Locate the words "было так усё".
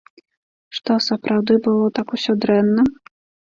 1.69-2.39